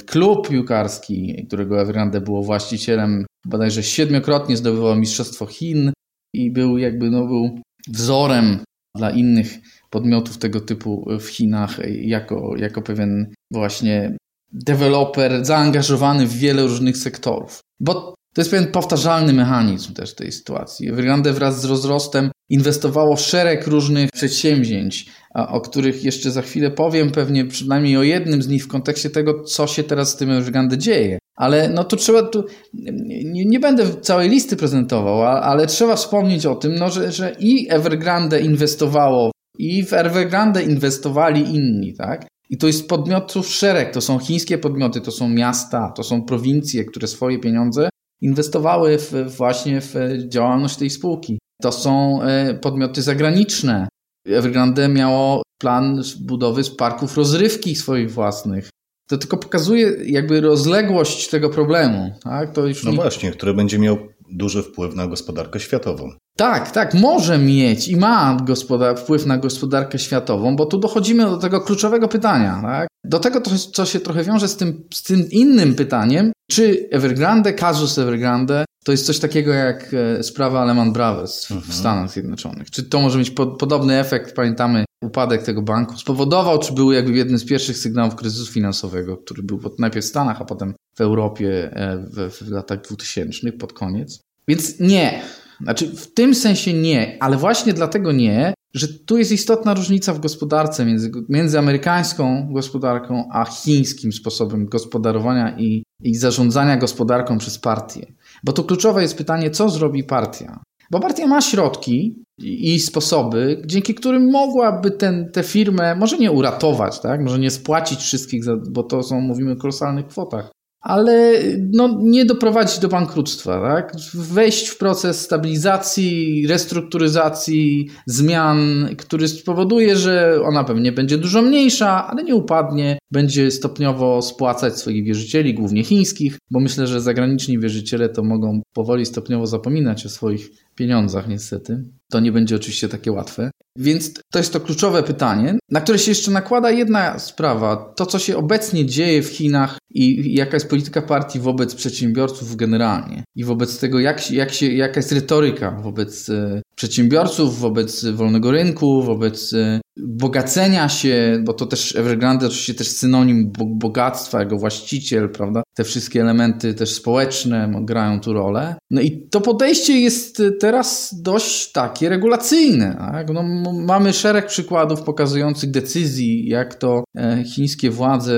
klub 0.07 0.49
piłkarski, 0.49 1.45
którego 1.47 1.81
Evergrande 1.81 2.21
było 2.21 2.43
właścicielem, 2.43 3.27
bodajże 3.47 3.83
siedmiokrotnie 3.83 4.57
zdobywał 4.57 4.97
Mistrzostwo 4.97 5.47
Chin 5.47 5.93
i 6.35 6.51
był 6.51 6.79
jakby 6.79 7.11
no, 7.11 7.27
był 7.27 7.61
wzorem 7.89 8.59
dla 8.97 9.11
innych 9.11 9.59
podmiotów 9.91 10.39
tego 10.39 10.61
typu 10.61 11.09
w 11.21 11.27
Chinach 11.27 11.79
jako, 11.89 12.57
jako 12.57 12.83
pewien 12.83 13.33
właśnie 13.53 14.17
deweloper 14.53 15.45
zaangażowany 15.45 16.27
w 16.27 16.39
wiele 16.39 16.63
różnych 16.63 16.97
sektorów. 16.97 17.61
Bo 17.81 18.14
To 18.35 18.41
jest 18.41 18.51
pewien 18.51 18.67
powtarzalny 18.67 19.33
mechanizm 19.33 19.95
też 19.95 20.15
tej 20.15 20.33
sytuacji. 20.33 20.89
Evergrande 20.89 21.33
wraz 21.33 21.61
z 21.61 21.65
rozrostem 21.65 22.31
inwestowało 22.49 23.17
w 23.17 23.21
szereg 23.21 23.67
różnych 23.67 24.11
przedsięwzięć, 24.11 25.07
o 25.35 25.61
których 25.61 26.05
jeszcze 26.05 26.31
za 26.31 26.43
chwilę 26.43 26.71
powiem, 26.71 27.11
pewnie 27.11 27.45
przynajmniej 27.45 27.97
o 27.97 28.03
jednym 28.03 28.43
z 28.43 28.49
nich 28.49 28.65
w 28.65 28.69
kontekście 28.69 29.11
tego, 29.11 29.43
co 29.43 29.67
się 29.67 29.85
teraz 29.85 30.11
z 30.11 30.17
tym 30.17 30.31
Evergrande 30.31 30.79
dzieje. 30.79 31.19
Ale 31.37 31.69
no 31.69 31.85
tu 31.85 31.97
trzeba, 31.97 32.23
tu, 32.23 32.45
nie, 32.75 33.45
nie 33.45 33.61
będę 33.61 33.95
całej 34.01 34.31
listy 34.31 34.57
prezentował, 34.57 35.23
ale 35.23 35.67
trzeba 35.67 35.97
wspomnieć 35.97 36.47
o 36.47 36.55
tym, 36.55 36.75
no, 36.75 36.91
że, 36.91 37.13
że 37.13 37.37
i 37.39 37.71
Evergrande 37.71 38.41
inwestowało, 38.41 39.31
i 39.59 39.85
w 39.85 39.93
Evergrande 39.93 40.63
inwestowali 40.63 41.55
inni, 41.55 41.95
tak? 41.95 42.27
I 42.51 42.59
to 42.59 42.67
jest 42.67 42.89
podmiotów 42.89 43.49
szereg, 43.49 43.91
to 43.93 44.01
są 44.01 44.19
chińskie 44.19 44.59
podmioty, 44.59 45.01
to 45.01 45.11
są 45.11 45.29
miasta, 45.29 45.93
to 45.97 46.03
są 46.03 46.23
prowincje, 46.23 46.85
które 46.85 47.07
swoje 47.07 47.39
pieniądze 47.39 47.89
inwestowały 48.25 48.99
w, 48.99 49.13
właśnie 49.37 49.81
w 49.81 49.95
działalność 50.29 50.77
tej 50.77 50.91
spółki. 50.91 51.39
To 51.63 51.73
są 51.73 52.23
e, 52.23 52.55
podmioty 52.55 53.03
zagraniczne. 53.03 53.89
Evergrande 54.27 54.89
miało 54.89 55.43
plan 55.61 56.03
budowy 56.21 56.63
parków 56.79 57.17
rozrywki 57.17 57.77
swoich 57.77 58.13
własnych. 58.13 58.71
To 59.09 59.19
tylko 59.19 59.37
pokazuje 59.37 59.93
jakby 60.05 60.41
rozległość 60.41 61.29
tego 61.29 61.51
problemu. 61.51 62.15
Tak? 62.23 62.53
To 62.53 62.67
już 62.67 62.85
no 62.85 62.91
nie... 62.91 62.97
właśnie, 62.97 63.31
który 63.31 63.55
będzie 63.55 63.79
miał 63.79 63.99
duży 64.35 64.63
wpływ 64.63 64.95
na 64.95 65.07
gospodarkę 65.07 65.61
światową. 65.61 66.11
Tak, 66.37 66.71
tak, 66.71 66.95
może 66.95 67.39
mieć 67.39 67.89
i 67.89 67.97
ma 67.97 68.37
gospodar- 68.47 68.99
wpływ 68.99 69.27
na 69.27 69.39
gospodarkę 69.39 69.99
światową, 69.99 70.57
bo 70.57 70.67
tu 70.67 70.79
dochodzimy 70.79 71.25
do 71.25 71.37
tego 71.37 71.61
kluczowego 71.61 72.09
pytania. 72.09 72.59
Tak? 72.63 72.89
Do 73.05 73.19
tego, 73.19 73.41
co 73.73 73.87
się 73.87 74.01
trochę 74.01 74.25
wiąże 74.25 74.49
z 74.49 74.57
tym, 74.57 74.85
z 74.95 75.03
tym 75.03 75.31
innym 75.31 75.75
pytaniem, 75.75 76.33
czy 76.51 76.89
Evergrande, 76.91 77.53
kazus 77.53 77.99
Evergrande, 77.99 78.65
to 78.85 78.93
jest 78.93 79.07
coś 79.07 79.19
takiego 79.19 79.53
jak 79.53 79.95
e, 79.95 80.23
sprawa 80.23 80.65
Lehman 80.65 80.93
Brothers 80.93 81.47
w 81.47 81.51
mhm. 81.51 81.73
Stanach 81.73 82.11
Zjednoczonych. 82.11 82.71
Czy 82.71 82.83
to 82.83 83.01
może 83.01 83.19
mieć 83.19 83.31
po, 83.31 83.47
podobny 83.47 83.99
efekt, 83.99 84.35
pamiętamy, 84.35 84.85
upadek 85.05 85.43
tego 85.43 85.63
banku 85.63 85.97
spowodował, 85.97 86.59
czy 86.59 86.73
był 86.73 86.93
jakby 86.93 87.13
jednym 87.13 87.39
z 87.39 87.45
pierwszych 87.45 87.79
sygnałów 87.79 88.15
kryzysu 88.15 88.53
finansowego, 88.53 89.17
który 89.17 89.43
był 89.43 89.61
najpierw 89.79 90.07
w 90.07 90.09
Stanach, 90.09 90.41
a 90.41 90.45
potem 90.45 90.75
w 90.97 91.01
Europie 91.01 91.71
e, 91.73 91.97
w, 91.97 92.31
w 92.31 92.51
latach 92.51 92.81
2000 92.81 93.53
pod 93.53 93.73
koniec. 93.73 94.21
Więc 94.49 94.81
nie. 94.81 95.23
Znaczy 95.61 95.87
w 95.97 96.15
tym 96.15 96.35
sensie 96.35 96.73
nie, 96.73 97.17
ale 97.21 97.37
właśnie 97.37 97.73
dlatego 97.73 98.13
nie, 98.13 98.55
że 98.75 98.89
tu 98.89 99.19
jest 99.19 99.33
istotna 99.33 99.75
różnica 99.75 100.15
w 100.15 100.21
gospodarce 100.21 100.85
między, 100.85 101.11
między 101.29 101.59
amerykańską 101.59 102.49
gospodarką 102.53 103.29
a 103.33 103.45
chińskim 103.45 104.13
sposobem 104.13 104.67
gospodarowania 104.67 105.59
i, 105.59 105.83
i 106.03 106.15
zarządzania 106.15 106.77
gospodarką 106.77 107.39
przez 107.39 107.59
partię. 107.59 108.07
Bo 108.45 108.53
tu 108.53 108.65
kluczowe 108.65 109.03
jest 109.03 109.19
pytanie, 109.19 109.51
co 109.51 109.69
zrobi 109.69 110.05
partia. 110.05 110.63
Bo 110.91 111.01
partia 111.01 111.27
ma 111.27 111.41
środki 111.41 112.25
i 112.39 112.81
sposoby, 112.81 113.63
dzięki 113.67 113.95
którym 113.95 114.31
mogłaby 114.31 114.91
ten, 114.91 115.31
tę 115.33 115.43
firmę 115.43 115.95
może 115.97 116.19
nie 116.19 116.33
uratować, 116.33 117.01
tak? 117.01 117.21
może 117.21 117.39
nie 117.39 117.51
spłacić 117.51 117.99
wszystkich, 117.99 118.45
bo 118.71 118.83
to 118.83 119.03
są, 119.03 119.21
mówimy 119.21 119.53
o 119.53 119.57
kolosalnych 119.57 120.07
kwotach, 120.07 120.51
ale 120.85 121.33
no, 121.73 121.99
nie 122.03 122.25
doprowadzić 122.25 122.79
do 122.79 122.89
bankructwa, 122.89 123.61
tak? 123.61 123.93
wejść 124.15 124.69
w 124.69 124.79
proces 124.79 125.21
stabilizacji, 125.21 126.47
restrukturyzacji, 126.47 127.91
zmian, 128.07 128.89
który 128.99 129.29
spowoduje, 129.29 129.97
że 129.97 130.41
ona 130.43 130.65
pewnie 130.65 130.93
będzie 130.93 131.19
dużo 131.19 131.43
mniejsza, 131.43 132.09
ale 132.09 132.25
nie 132.25 132.35
upadnie, 132.35 132.99
będzie 133.13 133.51
stopniowo 133.51 134.23
spłacać 134.23 134.79
swoich 134.79 135.05
wierzycieli, 135.05 135.55
głównie 135.55 135.85
chińskich, 135.85 136.39
bo 136.51 136.61
myślę, 136.61 136.87
że 136.87 137.01
zagraniczni 137.01 137.59
wierzyciele 137.59 138.09
to 138.09 138.23
mogą 138.23 138.61
powoli 138.75 139.07
stopniowo 139.07 139.47
zapominać 139.47 140.07
o 140.07 140.09
swoich 140.09 140.51
pieniądzach, 140.75 141.29
niestety. 141.29 141.85
To 142.11 142.21
nie 142.21 142.33
będzie 142.33 142.57
oczywiście 142.57 142.89
takie 142.89 143.13
łatwe. 143.13 143.51
Więc 143.79 144.15
to 144.33 144.39
jest 144.39 144.53
to 144.53 144.61
kluczowe 144.61 145.03
pytanie, 145.03 145.59
na 145.71 145.81
które 145.81 145.99
się 145.99 146.11
jeszcze 146.11 146.31
nakłada 146.31 146.71
jedna 146.71 147.19
sprawa. 147.19 147.77
To, 147.97 148.07
co 148.07 148.19
się 148.19 148.37
obecnie 148.37 148.87
dzieje 148.87 149.23
w 149.23 149.29
Chinach 149.29 149.79
i 149.91 150.35
jaka 150.35 150.57
jest 150.57 150.71
polityka 150.71 151.03
partii 151.03 151.41
wobec 151.41 151.75
przedsiębiorców 151.75 152.57
generalnie 152.57 153.25
i 153.37 153.45
wobec 153.45 153.79
tego, 153.79 154.01
jak, 154.01 154.31
jak 154.31 154.53
się, 154.53 154.73
jaka 154.73 154.97
jest 154.97 155.13
retoryka 155.13 155.71
wobec 155.71 156.29
e, 156.29 156.63
przedsiębiorców, 156.77 157.59
wobec 157.59 158.05
wolnego 158.05 158.51
rynku, 158.51 159.03
wobec 159.03 159.53
e, 159.53 159.81
bogacenia 159.97 160.89
się, 160.89 161.43
bo 161.45 161.53
to 161.53 161.67
też 161.67 161.97
Evergrande 161.97 162.47
oczywiście 162.47 162.75
też 162.75 162.89
synonim 162.89 163.53
bogactwa, 163.59 164.41
jego 164.41 164.59
właściciel, 164.59 165.29
prawda? 165.29 165.63
Te 165.75 165.85
wszystkie 165.85 166.21
elementy 166.21 166.75
też 166.75 166.95
społeczne 166.95 167.73
grają 167.83 168.21
tu 168.21 168.33
rolę. 168.33 168.77
No 168.91 169.01
i 169.01 169.29
to 169.31 169.41
podejście 169.41 170.01
jest 170.01 170.43
teraz 170.61 171.15
dość 171.23 171.73
takie 171.73 172.09
regulacyjne. 172.09 172.97
Tak? 172.99 173.31
No, 173.31 173.43
mamy 173.73 174.13
szereg 174.13 174.47
przykładów 174.47 175.03
pokazujących 175.03 175.71
decyzji, 175.71 176.49
jak 176.49 176.75
to 176.75 177.05
e, 177.17 177.45
chińskie 177.45 177.91
władze 177.91 178.35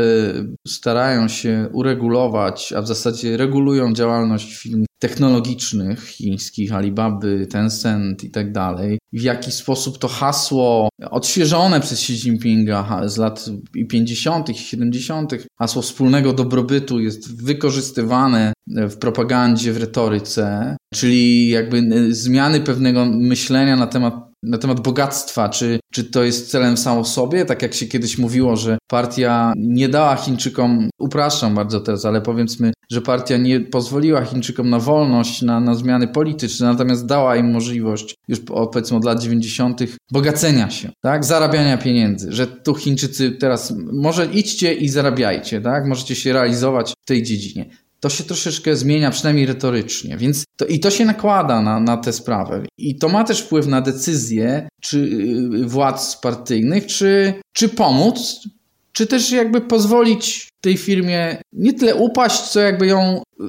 starają 0.68 1.28
się 1.28 1.68
uregulować, 1.72 2.72
a 2.72 2.82
w 2.82 2.86
zasadzie 2.86 3.36
regulują 3.36 3.92
działalność 3.92 4.56
firm 4.56 4.84
technologicznych 4.98 6.04
chińskich, 6.08 6.72
Alibaby, 6.72 7.46
Tencent 7.46 8.24
i 8.24 8.30
tak 8.30 8.52
dalej, 8.52 8.98
w 9.12 9.22
jaki 9.22 9.52
sposób 9.52 9.98
to 9.98 10.08
hasło 10.08 10.88
odświeżone 11.10 11.80
przez 11.80 11.98
Xi 12.00 12.12
Jinpinga 12.12 13.08
z 13.08 13.16
lat 13.16 13.50
50. 13.88 14.48
i 14.48 14.54
70., 14.54 15.34
hasło 15.58 15.82
wspólnego 15.82 16.32
dobrobytu 16.32 17.00
jest 17.00 17.42
wykorzystywane 17.42 18.52
w 18.66 18.96
propagandzie, 18.96 19.72
w 19.72 19.76
retoryce, 19.76 20.76
czyli 20.94 21.48
jakby 21.48 22.08
zmiany 22.14 22.60
pewnego 22.60 23.04
myślenia 23.06 23.76
na 23.76 23.86
temat 23.86 24.14
na 24.46 24.58
temat 24.58 24.80
bogactwa, 24.80 25.48
czy, 25.48 25.80
czy 25.92 26.04
to 26.04 26.24
jest 26.24 26.50
celem 26.50 26.76
samo 26.76 27.04
w 27.04 27.08
sobie, 27.08 27.44
tak 27.44 27.62
jak 27.62 27.74
się 27.74 27.86
kiedyś 27.86 28.18
mówiło, 28.18 28.56
że 28.56 28.78
partia 28.88 29.52
nie 29.56 29.88
dała 29.88 30.16
Chińczykom, 30.16 30.90
upraszczam 30.98 31.54
bardzo 31.54 31.80
teraz, 31.80 32.04
ale 32.04 32.20
powiedzmy, 32.20 32.72
że 32.90 33.00
partia 33.00 33.36
nie 33.36 33.60
pozwoliła 33.60 34.24
Chińczykom 34.24 34.70
na 34.70 34.78
wolność, 34.78 35.42
na, 35.42 35.60
na 35.60 35.74
zmiany 35.74 36.08
polityczne, 36.08 36.66
natomiast 36.66 37.06
dała 37.06 37.36
im 37.36 37.52
możliwość 37.52 38.14
już 38.28 38.40
od, 38.50 38.72
powiedzmy 38.72 38.96
od 38.96 39.04
lat 39.04 39.22
90. 39.22 39.80
bogacenia 40.12 40.70
się, 40.70 40.90
tak, 41.00 41.24
zarabiania 41.24 41.78
pieniędzy, 41.78 42.32
że 42.32 42.46
tu 42.46 42.74
Chińczycy 42.74 43.30
teraz 43.30 43.74
może 43.92 44.26
idźcie 44.26 44.74
i 44.74 44.88
zarabiajcie, 44.88 45.60
tak, 45.60 45.86
możecie 45.86 46.14
się 46.14 46.32
realizować 46.32 46.94
w 47.04 47.08
tej 47.08 47.22
dziedzinie 47.22 47.70
to 48.00 48.08
się 48.08 48.24
troszeczkę 48.24 48.76
zmienia, 48.76 49.10
przynajmniej 49.10 49.46
retorycznie. 49.46 50.16
Więc 50.16 50.44
to, 50.56 50.66
I 50.66 50.80
to 50.80 50.90
się 50.90 51.04
nakłada 51.04 51.62
na, 51.62 51.80
na 51.80 51.96
tę 51.96 52.12
sprawę. 52.12 52.62
I 52.78 52.98
to 52.98 53.08
ma 53.08 53.24
też 53.24 53.40
wpływ 53.40 53.66
na 53.66 53.80
decyzje 53.80 54.68
czy 54.80 54.98
y, 54.98 55.66
władz 55.66 56.16
partyjnych, 56.16 56.86
czy, 56.86 57.34
czy 57.52 57.68
pomóc, 57.68 58.48
czy 58.92 59.06
też 59.06 59.32
jakby 59.32 59.60
pozwolić 59.60 60.48
tej 60.60 60.76
firmie 60.76 61.36
nie 61.52 61.72
tyle 61.72 61.94
upaść, 61.94 62.40
co 62.40 62.60
jakby 62.60 62.86
ją 62.86 63.22
y, 63.40 63.44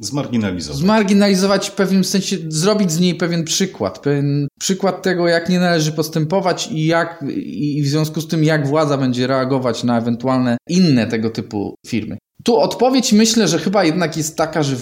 Zmarginalizować. 0.00 0.80
Zmarginalizować 0.80 1.70
w 1.70 1.74
pewnym 1.74 2.04
sensie, 2.04 2.36
zrobić 2.48 2.92
z 2.92 3.00
niej 3.00 3.14
pewien 3.14 3.44
przykład. 3.44 3.98
Pewien 3.98 4.48
przykład 4.60 5.02
tego, 5.02 5.28
jak 5.28 5.48
nie 5.48 5.60
należy 5.60 5.92
postępować 5.92 6.68
i 6.72 6.86
jak, 6.86 7.24
i 7.36 7.82
w 7.82 7.88
związku 7.88 8.20
z 8.20 8.28
tym, 8.28 8.44
jak 8.44 8.66
władza 8.66 8.98
będzie 8.98 9.26
reagować 9.26 9.84
na 9.84 9.98
ewentualne 9.98 10.56
inne 10.68 11.06
tego 11.06 11.30
typu 11.30 11.74
firmy. 11.86 12.18
Tu 12.44 12.56
odpowiedź 12.56 13.12
myślę, 13.12 13.48
że 13.48 13.58
chyba 13.58 13.84
jednak 13.84 14.16
jest 14.16 14.36
taka, 14.36 14.62
że 14.62 14.76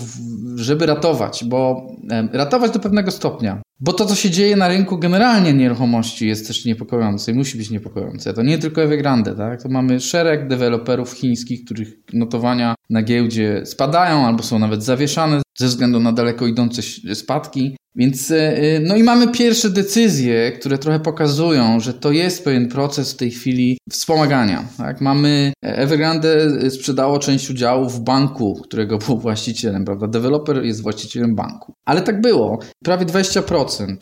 żeby 0.57 0.87
ratować, 0.87 1.45
bo 1.45 1.87
ratować 2.33 2.71
do 2.71 2.79
pewnego 2.79 3.11
stopnia. 3.11 3.63
Bo 3.81 3.93
to, 3.93 4.07
co 4.07 4.15
się 4.15 4.31
dzieje 4.31 4.57
na 4.57 4.69
rynku 4.69 4.99
generalnie 4.99 5.53
nieruchomości 5.53 6.29
jest 6.29 6.47
też 6.47 6.65
niepokojące 6.65 7.33
i 7.33 7.35
musi 7.35 7.59
być 7.59 7.71
niepokojące. 7.71 8.35
To 8.35 8.43
nie 8.43 8.59
tylko 8.59 8.83
Evergrande, 8.83 9.35
tak? 9.35 9.63
To 9.63 9.69
mamy 9.69 10.01
szereg 10.01 10.49
deweloperów 10.49 11.13
chińskich, 11.13 11.65
których 11.65 11.89
notowania 12.13 12.75
na 12.91 13.03
giełdzie 13.03 13.63
spadają 13.65 14.27
albo 14.27 14.43
są 14.43 14.59
nawet 14.59 14.85
zawieszane 14.85 15.43
ze 15.59 15.67
względu 15.67 16.01
na 16.01 16.13
daleko 16.13 16.47
idące 16.47 16.83
spadki. 17.15 17.77
Więc 17.97 18.31
e, 18.31 18.57
e, 18.57 18.81
no 18.81 18.97
i 18.97 19.03
mamy 19.03 19.29
pierwsze 19.29 19.71
decyzje, 19.71 20.53
które 20.53 20.79
trochę 20.79 21.01
pokazują, 21.01 21.81
że 21.81 21.95
to 21.95 22.13
jest 22.13 22.45
pewien 22.45 22.69
proces 22.69 23.13
w 23.13 23.17
tej 23.17 23.31
chwili 23.31 23.79
wspomagania. 23.91 24.69
Tak? 24.79 25.01
Mamy 25.01 25.53
e, 25.65 25.77
Evergrande 25.77 26.51
sprzedało 26.71 27.19
część 27.19 27.51
udziałów 27.51 27.95
w 27.95 28.01
banku, 28.01 28.61
którego 28.65 28.99
był 29.07 29.19
właścicielem, 29.19 29.85
prawda? 29.85 30.09
Deweloper 30.09 30.65
jest 30.65 30.83
właścicielem 30.83 31.35
banku. 31.35 31.75
Ale 31.85 32.03
tak 32.03 32.21
było. 32.21 32.59
Prawie 32.85 33.07
20%. 33.07 33.97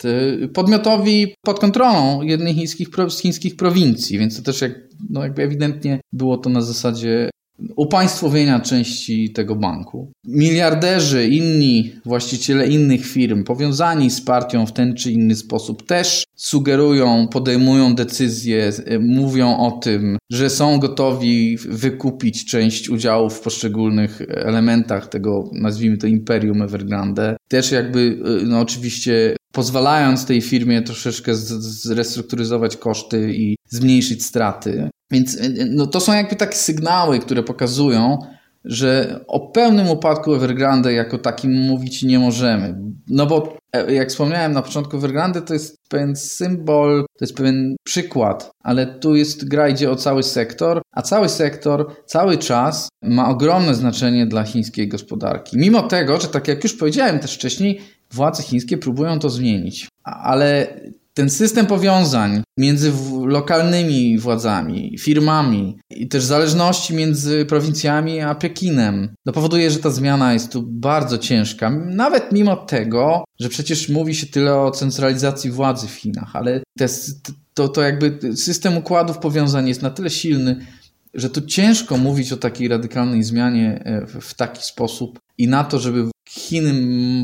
Podmiotowi 0.53 1.35
pod 1.45 1.59
kontrolą 1.59 2.21
jednej 2.21 2.53
chińskich, 2.53 2.87
z 3.09 3.19
chińskich 3.19 3.55
prowincji, 3.55 4.17
więc 4.17 4.37
to 4.37 4.43
też 4.43 4.61
jak, 4.61 4.71
no 5.09 5.23
jakby 5.23 5.43
ewidentnie 5.43 5.99
było 6.13 6.37
to 6.37 6.49
na 6.49 6.61
zasadzie 6.61 7.29
upaństwowienia 7.75 8.59
części 8.59 9.33
tego 9.33 9.55
banku. 9.55 10.11
Miliarderzy, 10.27 11.27
inni 11.27 11.91
właściciele 12.05 12.67
innych 12.67 13.05
firm, 13.05 13.43
powiązani 13.43 14.09
z 14.09 14.21
partią 14.21 14.65
w 14.65 14.73
ten 14.73 14.95
czy 14.95 15.11
inny 15.11 15.35
sposób, 15.35 15.85
też 15.85 16.23
sugerują, 16.35 17.27
podejmują 17.27 17.95
decyzje, 17.95 18.71
mówią 18.99 19.57
o 19.57 19.71
tym, 19.71 20.17
że 20.31 20.49
są 20.49 20.79
gotowi 20.79 21.57
wykupić 21.57 22.45
część 22.45 22.89
udziałów 22.89 23.33
w 23.33 23.41
poszczególnych 23.41 24.21
elementach 24.29 25.07
tego, 25.07 25.49
nazwijmy 25.53 25.97
to, 25.97 26.07
imperium 26.07 26.61
Evergrande. 26.61 27.37
Też 27.47 27.71
jakby, 27.71 28.17
no 28.45 28.59
oczywiście 28.59 29.35
pozwalając 29.51 30.25
tej 30.25 30.41
firmie 30.41 30.81
troszeczkę 30.81 31.35
zrestrukturyzować 31.35 32.77
koszty 32.77 33.33
i 33.35 33.55
zmniejszyć 33.69 34.25
straty. 34.25 34.89
Więc 35.11 35.37
no, 35.69 35.87
to 35.87 35.99
są 35.99 36.13
jakby 36.13 36.35
takie 36.35 36.57
sygnały, 36.57 37.19
które 37.19 37.43
pokazują, 37.43 38.19
że 38.65 39.19
o 39.27 39.39
pełnym 39.39 39.89
upadku 39.89 40.33
Evergrande 40.33 40.93
jako 40.93 41.17
takim 41.17 41.51
mówić 41.51 42.03
nie 42.03 42.19
możemy. 42.19 42.75
No 43.07 43.25
bo 43.25 43.57
e, 43.73 43.93
jak 43.93 44.09
wspomniałem 44.09 44.51
na 44.51 44.61
początku, 44.61 44.97
Evergrande 44.97 45.41
to 45.41 45.53
jest 45.53 45.77
pewien 45.89 46.15
symbol, 46.15 47.05
to 47.19 47.25
jest 47.25 47.37
pewien 47.37 47.75
przykład, 47.83 48.51
ale 48.63 48.85
tu 48.85 49.15
jest 49.15 49.47
gra 49.47 49.69
idzie 49.69 49.91
o 49.91 49.95
cały 49.95 50.23
sektor, 50.23 50.81
a 50.91 51.01
cały 51.01 51.29
sektor 51.29 51.95
cały 52.05 52.37
czas 52.37 52.89
ma 53.01 53.29
ogromne 53.29 53.75
znaczenie 53.75 54.25
dla 54.25 54.43
chińskiej 54.43 54.87
gospodarki. 54.87 55.57
Mimo 55.57 55.81
tego, 55.81 56.21
że 56.21 56.27
tak 56.27 56.47
jak 56.47 56.63
już 56.63 56.73
powiedziałem 56.73 57.19
też 57.19 57.35
wcześniej, 57.35 57.81
władze 58.11 58.43
chińskie 58.43 58.77
próbują 58.77 59.19
to 59.19 59.29
zmienić, 59.29 59.87
ale 60.03 60.67
ten 61.15 61.29
system 61.29 61.65
powiązań 61.65 62.43
między 62.57 62.93
lokalnymi 63.25 64.19
władzami, 64.19 64.97
firmami 64.99 65.77
i 65.89 66.07
też 66.07 66.23
zależności 66.23 66.93
między 66.93 67.45
prowincjami 67.45 68.21
a 68.21 68.35
Pekinem 68.35 69.15
no 69.25 69.33
powoduje, 69.33 69.71
że 69.71 69.79
ta 69.79 69.89
zmiana 69.89 70.33
jest 70.33 70.51
tu 70.51 70.63
bardzo 70.67 71.17
ciężka. 71.17 71.69
Nawet 71.85 72.31
mimo 72.31 72.55
tego, 72.55 73.23
że 73.39 73.49
przecież 73.49 73.89
mówi 73.89 74.15
się 74.15 74.27
tyle 74.27 74.55
o 74.55 74.71
centralizacji 74.71 75.51
władzy 75.51 75.87
w 75.87 75.91
Chinach, 75.91 76.35
ale 76.35 76.61
te, 76.77 76.87
to, 77.53 77.67
to 77.67 77.81
jakby 77.81 78.19
system 78.35 78.77
układów 78.77 79.17
powiązań 79.17 79.67
jest 79.67 79.81
na 79.81 79.89
tyle 79.89 80.09
silny, 80.09 80.65
że 81.13 81.29
tu 81.29 81.41
ciężko 81.41 81.97
mówić 81.97 82.31
o 82.31 82.37
takiej 82.37 82.67
radykalnej 82.67 83.23
zmianie 83.23 83.83
e, 83.85 84.21
w 84.21 84.33
taki 84.33 84.63
sposób 84.63 85.19
i 85.37 85.47
na 85.47 85.63
to, 85.63 85.79
żeby 85.79 86.09
Chiny, 86.29 86.73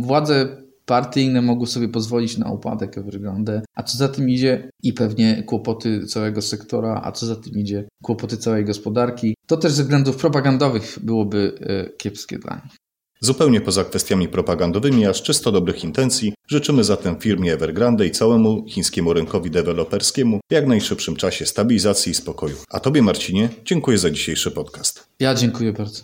władze 0.01 0.60
partyjne 0.91 1.41
mogły 1.41 1.67
sobie 1.67 1.89
pozwolić 1.89 2.37
na 2.37 2.51
upadek 2.51 2.97
Evergrande, 2.97 3.61
a 3.75 3.83
co 3.83 3.97
za 3.97 4.07
tym 4.07 4.29
idzie 4.29 4.69
i 4.83 4.93
pewnie 4.93 5.43
kłopoty 5.43 6.05
całego 6.05 6.41
sektora, 6.41 7.01
a 7.03 7.11
co 7.11 7.25
za 7.25 7.35
tym 7.35 7.53
idzie 7.53 7.87
kłopoty 8.03 8.37
całej 8.37 8.65
gospodarki. 8.65 9.35
To 9.47 9.57
też 9.57 9.71
ze 9.71 9.83
względów 9.83 10.17
propagandowych 10.17 10.97
byłoby 11.01 11.57
e, 11.61 11.97
kiepskie 11.97 12.39
dla 12.39 12.55
nich. 12.55 12.75
Zupełnie 13.21 13.61
poza 13.61 13.83
kwestiami 13.83 14.27
propagandowymi, 14.27 15.05
aż 15.05 15.21
czysto 15.21 15.51
dobrych 15.51 15.83
intencji, 15.83 16.33
życzymy 16.47 16.83
zatem 16.83 17.19
firmie 17.19 17.53
Evergrande 17.53 18.07
i 18.07 18.11
całemu 18.11 18.65
chińskiemu 18.67 19.13
rynkowi 19.13 19.51
deweloperskiemu 19.51 20.39
w 20.49 20.53
jak 20.53 20.67
najszybszym 20.67 21.15
czasie 21.15 21.45
stabilizacji 21.45 22.11
i 22.11 22.15
spokoju. 22.15 22.55
A 22.69 22.79
Tobie, 22.79 23.01
Marcinie, 23.01 23.49
dziękuję 23.65 23.97
za 23.97 24.09
dzisiejszy 24.09 24.51
podcast. 24.51 25.07
Ja 25.19 25.35
dziękuję 25.35 25.73
bardzo. 25.73 26.03